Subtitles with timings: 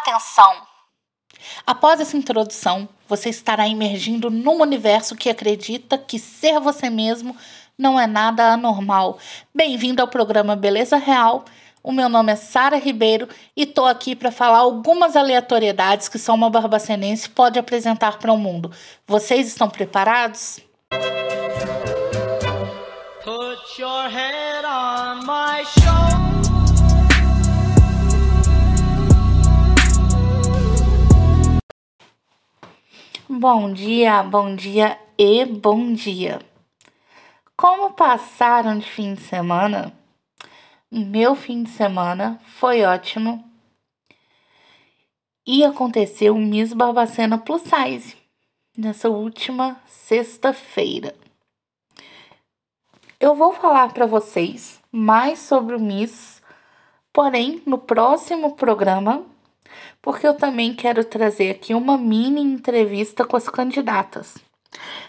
[0.00, 0.62] Atenção!
[1.66, 7.36] Após essa introdução, você estará emergindo num universo que acredita que ser você mesmo
[7.76, 9.18] não é nada anormal.
[9.52, 11.44] Bem-vindo ao programa Beleza Real.
[11.82, 16.34] O meu nome é Sara Ribeiro e tô aqui para falar algumas aleatoriedades que só
[16.34, 18.70] uma barbacenense pode apresentar para o mundo.
[19.06, 20.60] Vocês estão preparados?
[23.24, 25.97] Put your head on my shoulder.
[33.30, 36.40] Bom dia, bom dia e bom dia.
[37.54, 39.92] Como passaram de fim de semana?
[40.90, 43.44] Meu fim de semana foi ótimo.
[45.46, 48.16] E aconteceu o Miss Barbacena Plus Size
[48.74, 51.14] nessa última sexta-feira.
[53.20, 56.40] Eu vou falar para vocês mais sobre o Miss,
[57.12, 59.22] porém no próximo programa
[60.00, 64.38] porque eu também quero trazer aqui uma mini entrevista com as candidatas,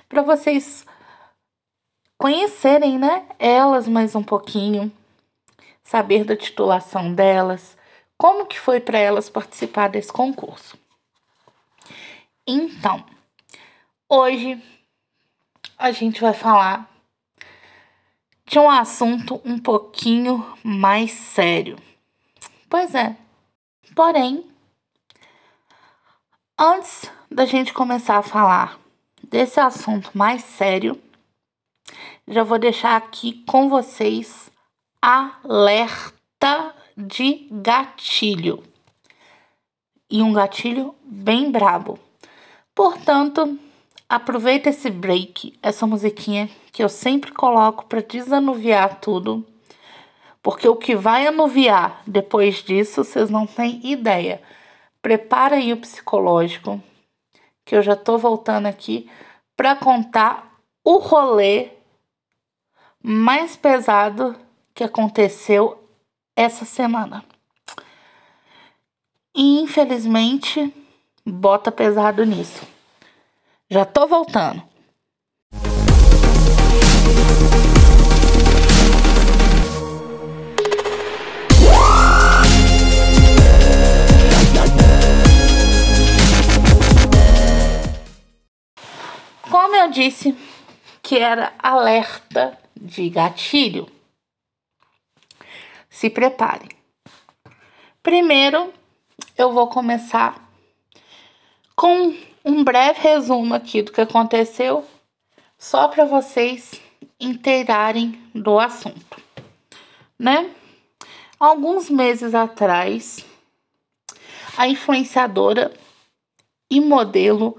[0.08, 0.86] para vocês
[2.18, 4.92] conhecerem, né, elas mais um pouquinho,
[5.84, 7.78] saber da titulação delas,
[8.18, 10.78] como que foi para elas participar desse concurso.
[12.46, 13.06] Então,
[14.10, 14.62] hoje
[15.78, 16.90] a gente vai falar
[18.46, 21.78] de um assunto um pouquinho mais sério.
[22.68, 23.16] Pois é.
[23.96, 24.49] Porém,
[26.62, 28.78] Antes da gente começar a falar
[29.24, 31.02] desse assunto mais sério,
[32.28, 34.52] já vou deixar aqui com vocês
[35.02, 38.62] alerta de gatilho.
[40.12, 41.98] E um gatilho bem brabo.
[42.76, 43.58] Portanto,
[44.10, 49.48] aproveita esse break, essa musiquinha que eu sempre coloco para desanuviar tudo.
[50.44, 54.42] Porque o que vai anuviar depois disso, vocês não têm ideia.
[55.02, 56.82] Prepara aí o psicológico,
[57.66, 59.10] que eu já tô voltando aqui
[59.56, 61.70] para contar o rolê
[63.02, 64.36] mais pesado
[64.74, 65.82] que aconteceu
[66.36, 67.24] essa semana.
[69.36, 70.74] E infelizmente,
[71.26, 72.68] bota pesado nisso.
[73.70, 74.69] Já tô voltando.
[89.90, 90.36] Disse
[91.02, 93.90] que era alerta de gatilho,
[95.90, 96.70] se preparem.
[98.02, 98.74] Primeiro,
[99.38, 100.50] eu vou começar
[101.76, 104.86] com um breve resumo aqui do que aconteceu,
[105.58, 106.82] só para vocês
[107.20, 109.22] inteirarem do assunto,
[110.18, 110.50] né?
[111.40, 113.26] Alguns meses atrás,
[114.58, 115.74] a influenciadora
[116.70, 117.58] e modelo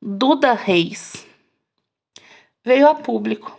[0.00, 1.26] Duda Reis
[2.64, 3.58] veio a público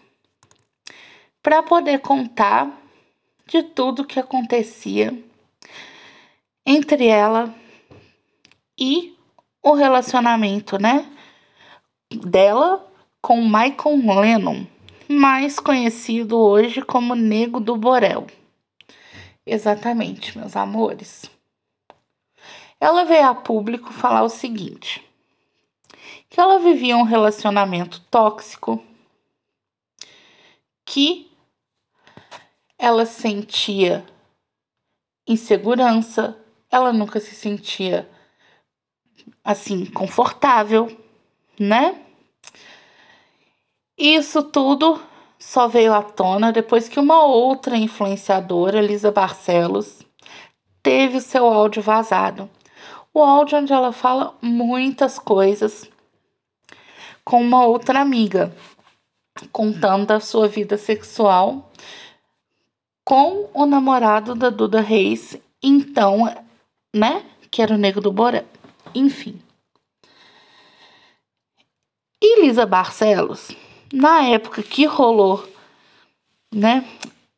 [1.42, 2.72] para poder contar
[3.46, 5.14] de tudo que acontecia
[6.66, 7.54] entre ela
[8.78, 9.16] e
[9.62, 11.06] o relacionamento, né,
[12.26, 12.86] dela
[13.22, 14.66] com Michael Lennon,
[15.08, 18.28] mais conhecido hoje como Nego do Borel.
[19.46, 21.30] Exatamente, meus amores.
[22.80, 25.04] Ela veio a público falar o seguinte:
[26.30, 28.84] que ela vivia um relacionamento tóxico,
[30.86, 31.32] que
[32.78, 34.06] ela sentia
[35.28, 36.38] insegurança,
[36.70, 38.10] ela nunca se sentia
[39.44, 40.96] assim confortável,
[41.60, 42.02] né?
[43.98, 45.02] Isso tudo
[45.38, 50.02] só veio à tona depois que uma outra influenciadora, Lisa Barcelos,
[50.82, 52.50] teve o seu áudio vazado.
[53.14, 55.90] O áudio onde ela fala muitas coisas
[57.24, 58.54] com uma outra amiga,
[59.52, 61.72] contando a sua vida sexual
[63.04, 66.26] com o namorado da Duda Reis, então,
[66.94, 68.46] né, que era o Nego do Borel.
[68.96, 69.42] Enfim.
[72.22, 73.52] E Lisa Barcelos,
[73.92, 75.46] na época que rolou,
[76.54, 76.86] né,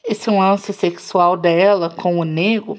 [0.04, 2.78] esse lance sexual dela com o Nego,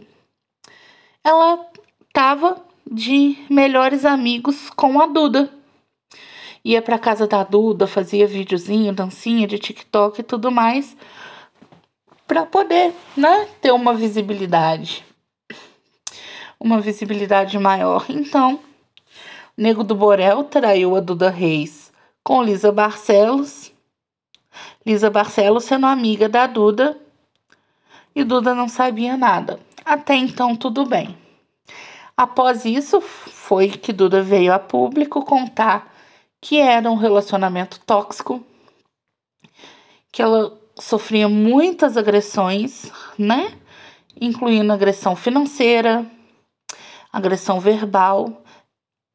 [1.24, 1.66] ela
[2.12, 5.52] tava de melhores amigos com a Duda
[6.66, 10.96] ia para casa da Duda, fazia videozinho, dancinha de TikTok e tudo mais,
[12.26, 15.06] para poder, né, ter uma visibilidade,
[16.58, 18.04] uma visibilidade maior.
[18.08, 18.58] Então,
[19.56, 21.92] Nego do Borel traiu a Duda Reis
[22.24, 23.70] com Lisa Barcelos.
[24.84, 26.98] Lisa Barcelos sendo amiga da Duda
[28.12, 29.60] e Duda não sabia nada.
[29.84, 31.16] Até então, tudo bem.
[32.16, 35.94] Após isso, foi que Duda veio a público contar
[36.46, 38.40] que era um relacionamento tóxico,
[40.12, 42.88] que ela sofria muitas agressões,
[43.18, 43.52] né?
[44.20, 46.06] Incluindo agressão financeira,
[47.12, 48.44] agressão verbal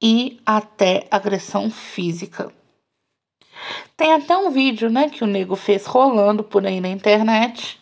[0.04, 2.51] e até agressão física.
[3.95, 7.80] Tem até um vídeo, né, que o nego fez rolando por aí na internet,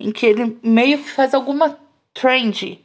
[0.00, 1.78] em que ele meio que faz alguma
[2.12, 2.84] trend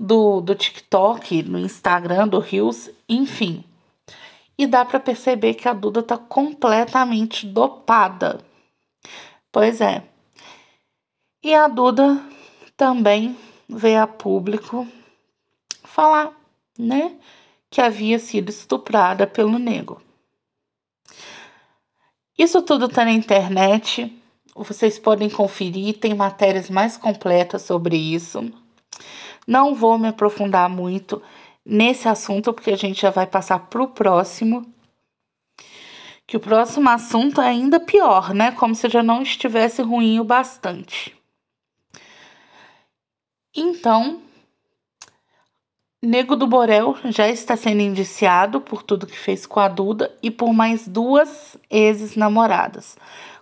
[0.00, 3.64] do, do TikTok, no Instagram, do Reels, enfim.
[4.60, 8.44] E dá para perceber que a Duda tá completamente dopada.
[9.50, 10.04] Pois é.
[11.42, 12.22] E a Duda
[12.76, 13.34] também
[13.66, 14.86] veio a público
[15.82, 16.38] falar,
[16.78, 17.16] né,
[17.70, 20.02] que havia sido estuprada pelo nego.
[22.36, 24.14] Isso tudo tá na internet.
[24.54, 28.52] Vocês podem conferir, tem matérias mais completas sobre isso.
[29.46, 31.22] Não vou me aprofundar muito
[31.64, 34.66] nesse assunto, porque a gente já vai passar para o próximo.
[36.26, 38.52] Que o próximo assunto é ainda pior, né?
[38.52, 41.16] Como se já não estivesse ruim o bastante.
[43.54, 44.22] Então,
[46.02, 50.30] Nego do Borel já está sendo indiciado por tudo que fez com a Duda e
[50.30, 52.96] por mais duas ex-namoradas.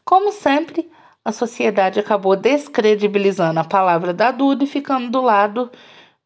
[0.05, 0.91] Como sempre,
[1.25, 5.71] a sociedade acabou descredibilizando a palavra da Duda e ficando do lado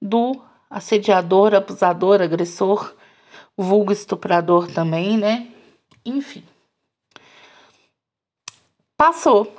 [0.00, 0.40] do
[0.72, 2.94] assediador, abusador, agressor,
[3.56, 5.52] vulgo estuprador também, né?
[6.04, 6.42] Enfim.
[8.96, 9.54] Passou.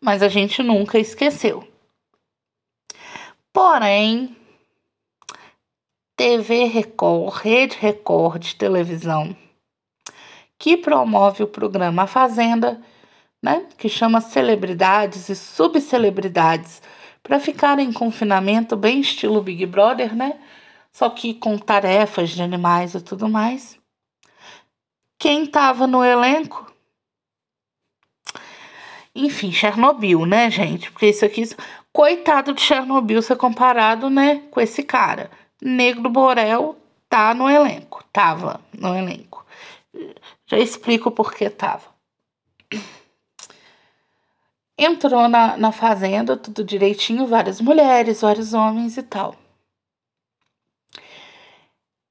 [0.00, 1.66] Mas a gente nunca esqueceu.
[3.52, 4.36] Porém,
[6.14, 9.36] TV Record, Rede Record de televisão,
[10.58, 12.80] que promove o programa A Fazenda,
[13.42, 16.82] né, que chama celebridades e subcelebridades
[17.28, 20.40] para ficar em confinamento, bem estilo Big Brother, né?
[20.90, 23.78] Só que com tarefas de animais e tudo mais.
[25.18, 26.72] Quem estava no elenco?
[29.14, 30.90] Enfim, Chernobyl, né, gente?
[30.90, 31.42] Porque isso aqui,
[31.92, 35.30] coitado de Chernobyl ser comparado, né, com esse cara.
[35.60, 36.78] Negro Borel
[37.10, 39.44] tá no elenco, tava no elenco.
[40.46, 41.97] Já explico por que tava.
[44.78, 49.34] Entrou na, na fazenda, tudo direitinho, várias mulheres, vários homens e tal.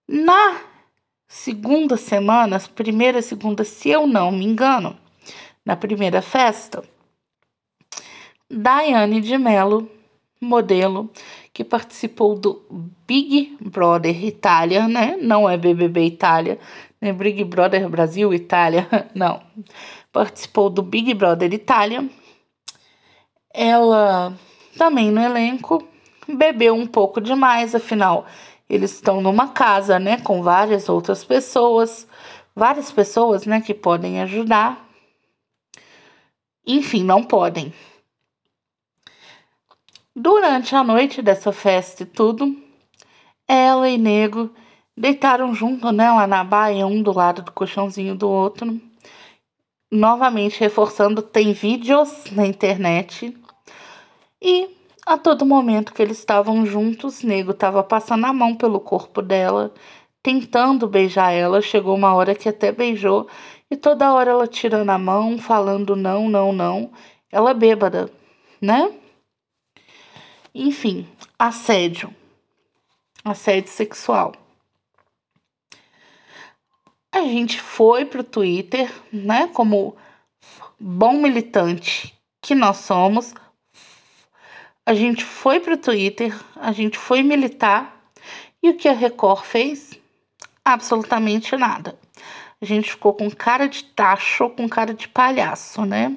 [0.05, 0.59] Na
[1.29, 4.97] segunda semana, primeira, segunda, se eu não me engano,
[5.65, 6.83] na primeira festa,
[8.49, 9.89] Daiane de Mello,
[10.39, 11.09] modelo,
[11.53, 12.61] que participou do
[13.07, 15.17] Big Brother Itália, né?
[15.21, 16.59] Não é BBB Itália,
[16.99, 19.41] nem Big Brother Brasil Itália, não.
[20.11, 22.09] Participou do Big Brother Itália
[23.57, 24.37] ela
[24.77, 25.83] também no elenco
[26.27, 28.27] bebeu um pouco demais, afinal,
[28.69, 32.07] eles estão numa casa, né, com várias outras pessoas,
[32.55, 34.87] várias pessoas, né, que podem ajudar.
[36.67, 37.73] Enfim, não podem.
[40.15, 42.55] Durante a noite dessa festa e tudo,
[43.47, 44.51] ela e Nego
[44.95, 48.79] deitaram junto, né, lá na baia, um do lado do colchãozinho do outro.
[49.91, 53.35] Novamente reforçando, tem vídeos na internet
[54.41, 54.69] e
[55.05, 59.73] a todo momento que eles estavam juntos, Nego estava passando a mão pelo corpo dela,
[60.21, 61.61] tentando beijar ela.
[61.61, 63.27] Chegou uma hora que até beijou,
[63.71, 66.91] e toda hora ela tirando a mão, falando não, não, não.
[67.31, 68.11] Ela bêbada,
[68.61, 68.93] né?
[70.53, 71.07] Enfim,
[71.39, 72.13] assédio.
[73.23, 74.33] Assédio sexual.
[77.11, 79.47] A gente foi pro Twitter, né?
[79.47, 79.95] Como
[80.79, 83.33] bom militante que nós somos
[84.87, 88.09] a gente foi para o Twitter, a gente foi militar
[88.63, 89.99] e o que a Record fez?
[90.63, 91.99] Absolutamente nada.
[92.61, 96.15] A gente ficou com cara de tacho, com cara de palhaço, né?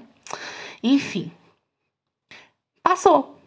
[0.85, 1.33] Enfim,
[2.81, 3.41] passou.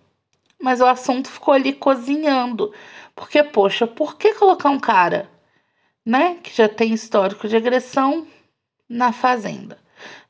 [0.61, 2.73] Mas o assunto ficou ali cozinhando.
[3.15, 5.29] Porque, poxa, por que colocar um cara,
[6.05, 8.27] né, que já tem histórico de agressão
[8.89, 9.79] na fazenda?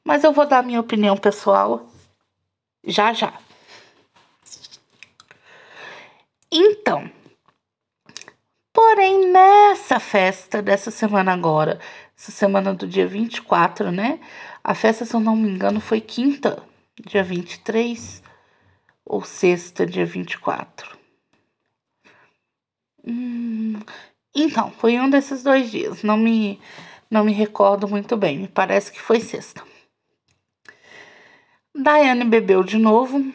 [0.03, 1.89] Mas eu vou dar minha opinião pessoal
[2.85, 3.33] já já.
[6.55, 7.09] Então,
[8.71, 11.79] porém, nessa festa dessa semana agora,
[12.15, 14.19] essa semana do dia 24, né?
[14.63, 16.61] A festa, se eu não me engano, foi quinta,
[17.07, 18.21] dia 23,
[19.03, 20.95] ou sexta, dia 24.
[23.03, 23.79] Hum,
[24.35, 26.03] então, foi um desses dois dias.
[26.03, 26.61] Não me,
[27.09, 28.37] não me recordo muito bem.
[28.37, 29.63] Me parece que foi sexta.
[31.75, 33.33] Daiane bebeu de novo,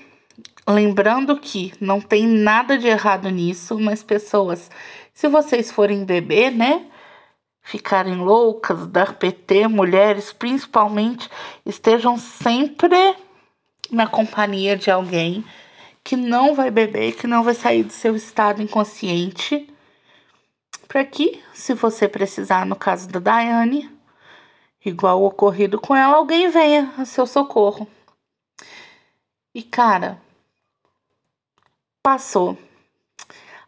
[0.68, 4.70] lembrando que não tem nada de errado nisso, mas pessoas,
[5.14, 6.86] se vocês forem beber, né?
[7.62, 11.28] Ficarem loucas, dar PT, mulheres principalmente,
[11.64, 13.16] estejam sempre
[13.90, 15.44] na companhia de alguém
[16.04, 19.68] que não vai beber, que não vai sair do seu estado inconsciente,
[20.86, 23.90] para que, se você precisar, no caso da Daiane,
[24.84, 27.86] igual ocorrido com ela, alguém venha a seu socorro.
[29.54, 30.18] E cara,
[32.08, 32.56] passou.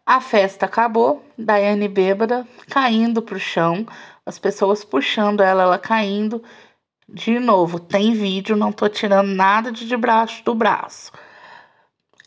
[0.03, 3.85] A festa acabou, Daiane bêbada, caindo pro chão,
[4.25, 6.43] as pessoas puxando ela, ela caindo.
[7.07, 11.11] De novo, tem vídeo, não tô tirando nada de debaixo do braço.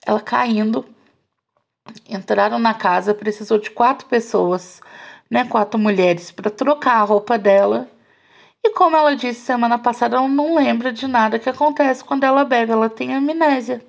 [0.07, 0.87] Ela caindo.
[2.09, 4.81] Entraram na casa, precisou de quatro pessoas,
[5.29, 7.91] né, quatro mulheres para trocar a roupa dela
[8.63, 12.45] e como ela disse semana passada, ela não lembra de nada que acontece quando ela
[12.45, 13.85] bebe, ela tem amnésia.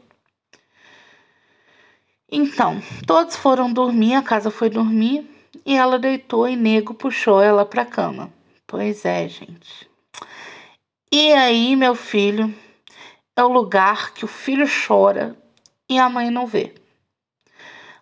[2.31, 5.29] Então, todos foram dormir, a casa foi dormir
[5.65, 8.33] e ela deitou e nego puxou ela para cama.
[8.65, 9.89] Pois é, gente.
[11.11, 12.53] E aí, meu filho,
[13.35, 15.37] é o lugar que o filho chora
[15.89, 16.73] e a mãe não vê.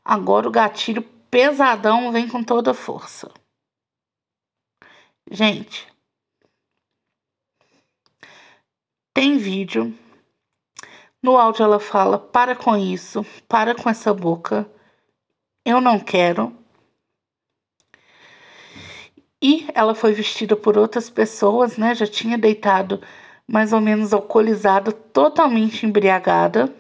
[0.04, 3.32] Agora o gatilho pesadão vem com toda a força.
[5.30, 5.88] Gente,
[9.14, 9.94] Tem vídeo.
[11.24, 14.70] No áudio ela fala: para com isso, para com essa boca,
[15.66, 16.54] eu não quero.
[19.42, 21.96] E ela foi vestida por outras pessoas, né?
[21.96, 23.02] Já tinha deitado
[23.48, 26.74] mais ou menos alcoolizada, totalmente embriagada,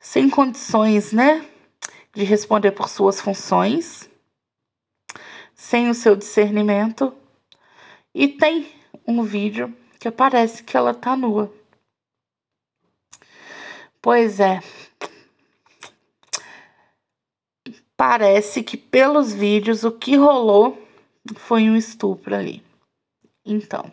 [0.00, 1.44] sem condições, né?
[2.12, 4.10] De responder por suas funções,
[5.54, 7.12] sem o seu discernimento.
[8.14, 8.68] E tem
[9.06, 11.52] um vídeo que parece que ela tá nua.
[14.06, 14.60] Pois é.
[17.96, 20.80] Parece que pelos vídeos o que rolou
[21.34, 22.62] foi um estupro ali.
[23.44, 23.90] Então.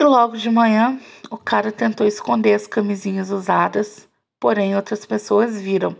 [0.00, 4.08] E logo de manhã, o cara tentou esconder as camisinhas usadas,
[4.40, 5.96] porém outras pessoas viram.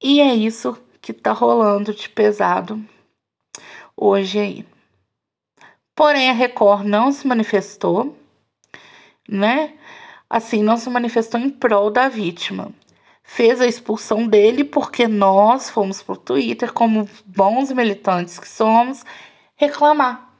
[0.00, 2.80] E é isso que tá rolando de pesado
[3.96, 4.66] hoje aí.
[5.96, 8.16] Porém, a Record não se manifestou,
[9.28, 9.74] né?
[10.28, 12.72] Assim, não se manifestou em prol da vítima.
[13.22, 19.04] Fez a expulsão dele porque nós fomos pro Twitter, como bons militantes que somos,
[19.56, 20.30] reclamar.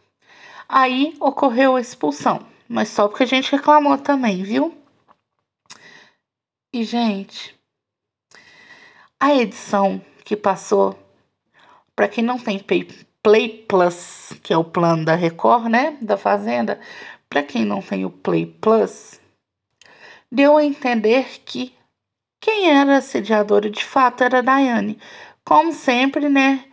[0.69, 4.75] Aí ocorreu a expulsão, mas só porque a gente reclamou também, viu?
[6.73, 7.57] E, gente,
[9.19, 10.99] a edição que passou,
[11.95, 12.59] para quem não tem
[13.23, 16.79] Play Plus, que é o plano da Record, né, da Fazenda,
[17.37, 19.21] para quem não tem o Play Plus,
[20.33, 21.75] deu a entender que
[22.41, 24.99] quem era assediadora de fato era a Daiane.
[25.45, 26.65] Como sempre, né,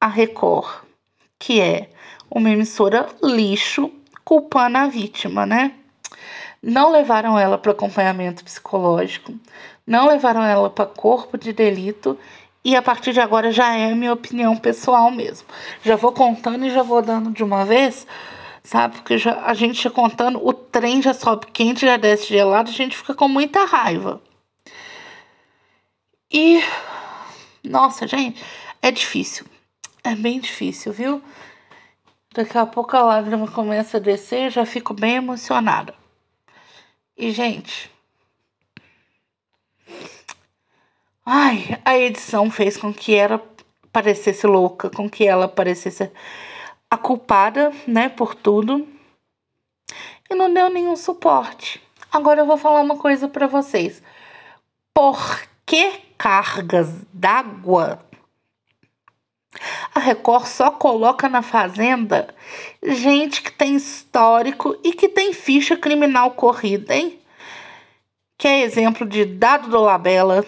[0.00, 0.82] a Record,
[1.38, 1.90] que é
[2.28, 3.88] uma emissora lixo,
[4.24, 5.72] culpando a vítima, né?
[6.60, 9.32] Não levaram ela para acompanhamento psicológico,
[9.86, 12.18] não levaram ela para corpo de delito
[12.64, 15.46] e a partir de agora já é minha opinião pessoal mesmo.
[15.84, 18.04] Já vou contando e já vou dando de uma vez,
[18.62, 18.96] sabe?
[18.96, 22.96] Porque já, a gente contando, o trem já sobe quente, já desce gelado, a gente
[22.96, 24.22] fica com muita raiva.
[26.30, 26.60] E.
[27.64, 28.42] Nossa, gente,
[28.80, 29.46] é difícil.
[30.02, 31.22] É bem difícil, viu?
[32.34, 35.94] Daqui a pouco a lágrima começa a descer, já fico bem emocionada.
[37.16, 37.92] E, gente,
[41.24, 43.40] Ai, a edição fez com que ela
[43.92, 46.10] parecesse louca, com que ela parecesse
[46.92, 48.86] a culpada, né, por tudo.
[50.28, 51.82] E não deu nenhum suporte.
[52.12, 54.02] Agora eu vou falar uma coisa para vocês.
[54.92, 57.98] Por que cargas d'água
[59.94, 62.34] a Record só coloca na Fazenda
[62.82, 67.18] gente que tem histórico e que tem ficha criminal corrida, hein?
[68.36, 70.44] Que é exemplo de Dado do Labella,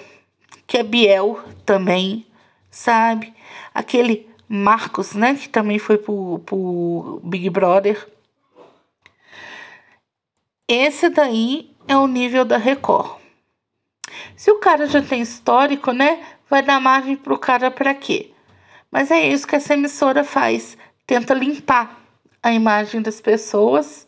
[0.67, 2.27] que é Biel também,
[2.71, 3.33] sabe?
[3.73, 5.35] Aquele Marcos, né?
[5.35, 8.09] Que também foi pro, pro Big Brother.
[10.69, 13.19] Esse daí é o nível da Record.
[14.37, 16.25] Se o cara já tem histórico, né?
[16.49, 18.31] Vai dar margem pro cara para quê?
[18.91, 20.77] Mas é isso que essa emissora faz.
[21.07, 22.01] Tenta limpar
[22.43, 24.07] a imagem das pessoas,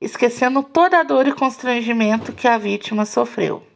[0.00, 3.66] esquecendo toda a dor e constrangimento que a vítima sofreu.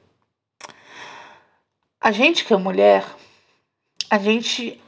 [2.00, 3.05] A gente que é mulher,
[4.11, 4.81] a gente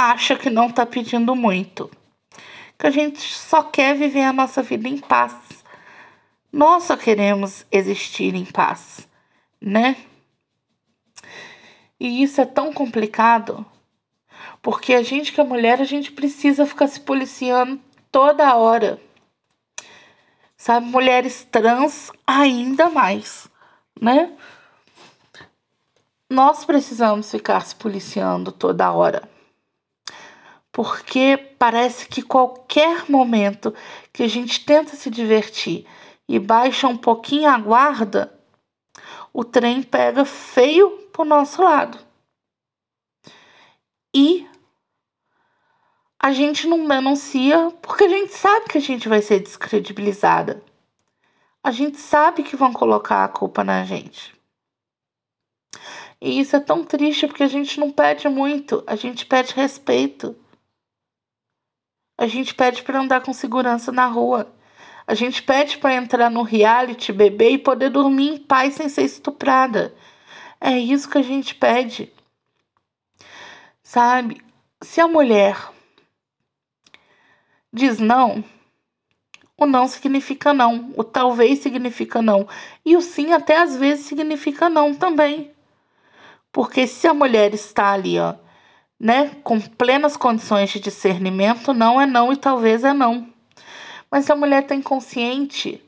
[0.00, 1.90] acha que não tá pedindo muito.
[2.78, 5.34] Que a gente só quer viver a nossa vida em paz.
[6.50, 9.06] Nós só queremos existir em paz,
[9.60, 9.96] né?
[11.98, 13.64] E isso é tão complicado,
[14.62, 17.78] porque a gente que é mulher, a gente precisa ficar se policiando
[18.10, 18.98] toda hora.
[20.56, 23.48] Sabe, mulheres trans ainda mais,
[24.00, 24.32] né?
[26.28, 29.29] Nós precisamos ficar se policiando toda hora.
[30.82, 33.74] Porque parece que qualquer momento
[34.14, 35.86] que a gente tenta se divertir
[36.26, 38.32] e baixa um pouquinho a guarda,
[39.30, 41.98] o trem pega feio pro nosso lado.
[44.16, 44.48] E
[46.18, 50.64] a gente não denuncia porque a gente sabe que a gente vai ser descredibilizada.
[51.62, 54.34] A gente sabe que vão colocar a culpa na gente.
[56.18, 60.34] E isso é tão triste porque a gente não pede muito, a gente pede respeito.
[62.20, 64.52] A gente pede para andar com segurança na rua.
[65.06, 69.04] A gente pede para entrar no reality, beber e poder dormir em paz sem ser
[69.04, 69.94] estuprada.
[70.60, 72.12] É isso que a gente pede.
[73.82, 74.44] Sabe?
[74.82, 75.56] Se a mulher
[77.72, 78.44] diz não,
[79.56, 82.46] o não significa não, o talvez significa não,
[82.84, 85.52] e o sim até às vezes significa não também.
[86.52, 88.34] Porque se a mulher está ali, ó,
[89.00, 93.26] né, com plenas condições de discernimento, não é não e talvez é não.
[94.10, 95.82] Mas se a mulher está inconsciente,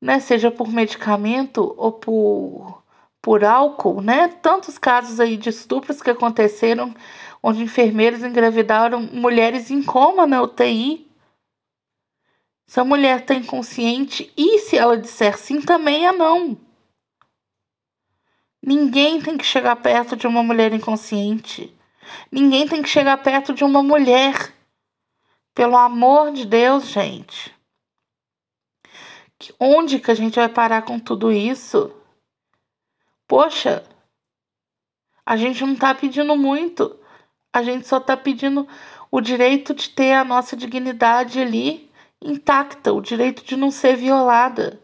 [0.00, 2.82] né, seja por medicamento ou por,
[3.20, 6.94] por álcool, né, tantos casos aí de estupros que aconteceram
[7.42, 11.06] onde enfermeiros engravidaram mulheres em coma na UTI.
[12.66, 16.56] Se a mulher está inconsciente e se ela disser sim, também é não.
[18.62, 21.74] Ninguém tem que chegar perto de uma mulher inconsciente.
[22.30, 24.54] Ninguém tem que chegar perto de uma mulher.
[25.54, 27.54] Pelo amor de Deus, gente.
[29.58, 31.94] Onde que a gente vai parar com tudo isso?
[33.26, 33.84] Poxa,
[35.24, 36.98] a gente não tá pedindo muito.
[37.52, 38.66] A gente só está pedindo
[39.10, 41.90] o direito de ter a nossa dignidade ali
[42.22, 44.80] intacta, o direito de não ser violada,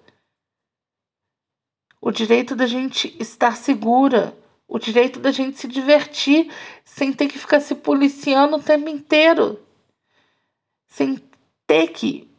[2.00, 4.36] o direito da gente estar segura,
[4.68, 6.52] o direito da gente se divertir
[6.84, 9.60] sem ter que ficar se policiando o tempo inteiro,
[10.88, 11.20] sem
[11.66, 12.30] ter que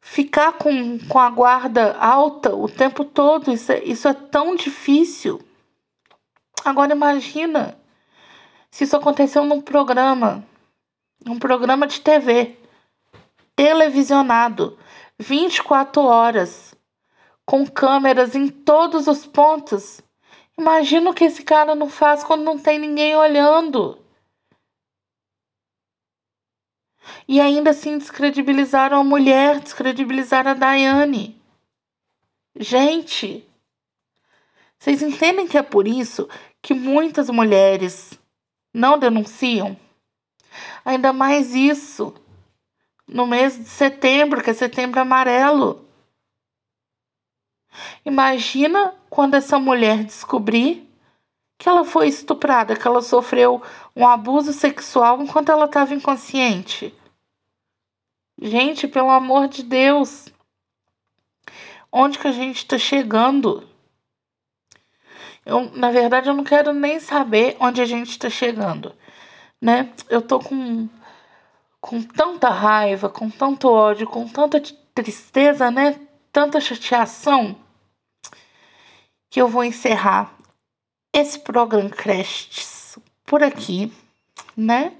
[0.00, 3.52] ficar com, com a guarda alta o tempo todo.
[3.52, 5.40] Isso é, isso é tão difícil.
[6.64, 7.78] Agora imagina
[8.70, 10.44] se isso aconteceu num programa,
[11.26, 12.58] um programa de TV,
[13.54, 14.78] televisionado,
[15.18, 16.74] 24 horas,
[17.46, 20.00] com câmeras em todos os pontos.
[20.58, 23.98] Imagina o que esse cara não faz quando não tem ninguém olhando.
[27.26, 31.40] E ainda assim descredibilizaram a mulher, descredibilizaram a Daiane.
[32.56, 33.46] Gente,
[34.78, 36.28] vocês entendem que é por isso
[36.62, 38.12] que muitas mulheres
[38.72, 39.76] não denunciam.
[40.84, 42.14] Ainda mais isso
[43.06, 45.88] no mês de setembro, que é setembro amarelo.
[48.04, 50.88] Imagina quando essa mulher descobrir
[51.58, 53.62] que ela foi estuprada, que ela sofreu
[53.94, 56.94] um abuso sexual enquanto ela estava inconsciente.
[58.40, 60.28] Gente, pelo amor de Deus,
[61.90, 63.66] onde que a gente está chegando?
[65.46, 68.94] Eu, na verdade, eu não quero nem saber onde a gente está chegando,
[69.60, 69.92] né?
[70.08, 70.88] Eu tô com,
[71.80, 74.60] com tanta raiva, com tanto ódio, com tanta
[74.94, 76.00] tristeza, né?
[76.32, 77.63] Tanta chateação
[79.34, 80.32] que eu vou encerrar
[81.12, 83.92] esse programa Crests por aqui,
[84.56, 84.92] né?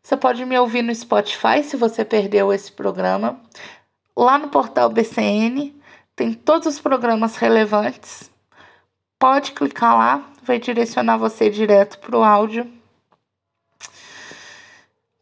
[0.00, 3.40] Você pode me ouvir no Spotify se você perdeu esse programa.
[4.16, 5.74] Lá no portal BCN
[6.14, 8.30] tem todos os programas relevantes
[9.18, 12.72] Pode clicar lá, vai direcionar você direto para o áudio.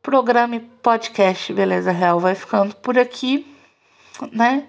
[0.02, 3.46] Programa podcast Beleza Real vai ficando por aqui,
[4.30, 4.66] né?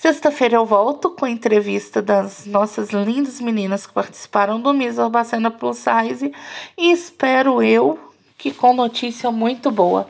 [0.00, 5.50] Sexta-feira eu volto com a entrevista das nossas lindas meninas que participaram do Miss Urbacena
[5.50, 6.32] Plus Size
[6.76, 7.98] e espero eu
[8.38, 10.08] que com notícia muito boa.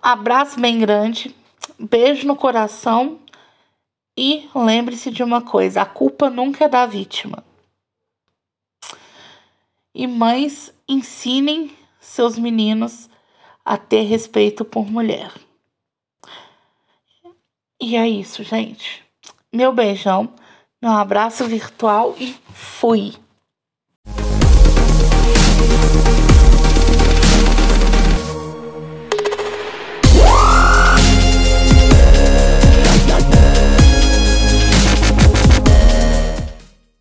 [0.00, 1.34] Abraço bem grande,
[1.76, 3.18] beijo no coração
[4.16, 7.42] e lembre-se de uma coisa: a culpa nunca é da vítima.
[9.92, 13.10] E mães ensinem seus meninos
[13.64, 15.32] a ter respeito por mulher.
[17.84, 19.02] E é isso, gente.
[19.52, 20.32] Meu beijão,
[20.80, 23.14] meu abraço virtual e fui!